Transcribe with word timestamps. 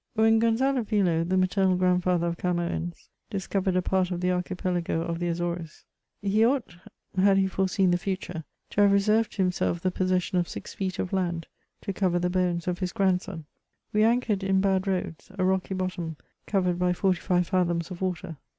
When 0.15 0.39
Gonzalo 0.39 0.81
Villo, 0.81 1.23
the 1.23 1.37
maternal 1.37 1.75
grandfather 1.75 2.25
of 2.25 2.37
CamoSns, 2.37 3.09
discovered 3.29 3.75
a 3.75 3.83
part 3.83 4.09
of 4.09 4.19
the 4.19 4.31
archipelago 4.31 5.03
of 5.03 5.19
the 5.19 5.27
Azores, 5.27 5.85
he 6.23 6.43
ought, 6.43 6.75
had 7.15 7.37
he 7.37 7.45
foreseen 7.45 7.91
the 7.91 7.99
future, 7.99 8.43
to 8.71 8.81
have 8.81 8.91
reserved 8.91 9.31
to 9.33 9.43
himself 9.43 9.81
the 9.81 9.91
possession 9.91 10.39
of 10.39 10.49
six 10.49 10.73
feet 10.73 10.97
of 10.97 11.13
land, 11.13 11.45
to 11.81 11.93
cover 11.93 12.17
the 12.17 12.31
bones 12.31 12.67
of 12.67 12.79
his* 12.79 12.93
grand^ 12.93 13.21
son. 13.21 13.45
We 13.93 14.01
anchored 14.03 14.43
in 14.43 14.59
bad 14.59 14.87
roads, 14.87 15.31
a 15.37 15.45
rocky 15.45 15.75
bottom, 15.75 16.17
covered 16.47 16.79
by 16.79 16.93
forty 16.93 17.19
five 17.19 17.45
fathoms 17.45 17.91
of 17.91 18.01
water. 18.01 18.37